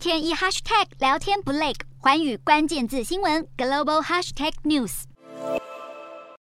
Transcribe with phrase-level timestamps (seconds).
[0.00, 5.02] 天一 hashtag 聊天不累，环宇关键字新闻 global hashtag news。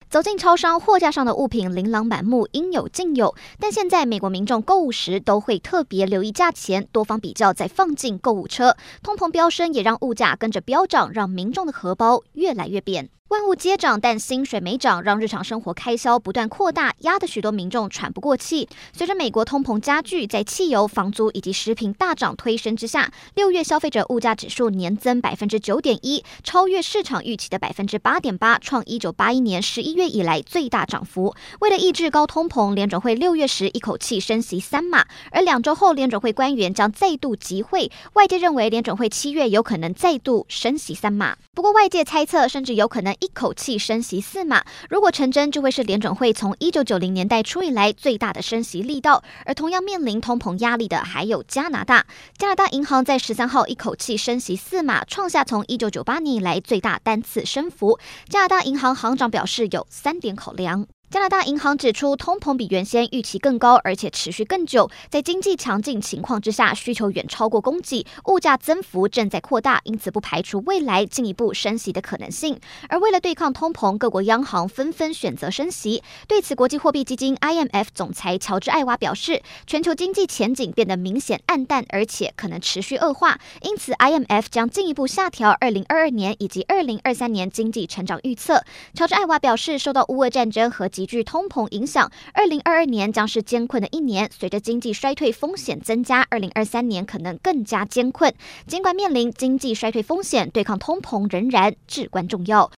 [0.10, 3.34] 走进超商，货架上的物品琳琅满目，应有尽有。
[3.58, 8.76] 但现在美国民众购物时都会特别留意价钱，多方比较再放进购物车。
[9.02, 13.10] 通膨飙升也让物价跟着飙涨，让民众的荷包越来越扁。
[13.30, 18.70] 万物皆涨，但薪水没涨，让日常生活开销不断扩大，压得许多民众喘不过气。
[18.94, 31.34] 随着美国通膨加剧，在汽油、房租以及食品大涨推升之下，六月消费者物价指数年增百分之九点一，超越市场预期的百分之八点八，创一九八一年十一月以来最大涨幅。
[31.62, 41.36] 为了抑制高通膨，联准会六月时一口气升息三码，而两周后联准会官员将再度集会，外界认为联准会七月有可能再度升息三码。
[41.56, 43.15] 不过外界猜测，甚至有可能。
[43.20, 49.24] 一口气升息四码，如果成真，就会是联准会从一九九零年代初以来最大的升息力道。
[49.46, 52.06] 而同样面临通膨压力的还有加拿大，
[52.38, 58.00] 加拿大银行在十三号一口气升息四码，创下从一九九八年以来最大单次升幅。
[58.30, 60.88] 加拿大银行行长表示，有三点考量。
[61.10, 64.90] 加拿大银行指出，通膨比原先预期更高，而且持续更久。
[65.10, 72.60] 在经济强劲情况之下，需求远超过供给，物价增幅正在扩大，因此不排除未来进一步升息的可能性。
[72.90, 76.04] 而为了对抗通膨，各国央行纷纷选择升息。
[76.28, 83.40] 对此，国际货币基金 IMF 总裁乔治·艾娃表示，全球经济前景变得明显黯淡，而且可能持续恶化。
[83.62, 88.64] 因此，IMF 将进一步下调2022年以及2023年经济成长预测。
[88.94, 94.30] 乔治·艾娃表示，受到乌俄战争和急剧通膨影响，二零二二年将是艰困的一年。
[94.32, 98.34] 随着经济衰退风险增加，二零二三年可能更加艰困。
[98.66, 102.72] 尽管面临经济衰退风险，对抗通膨仍然至关重要。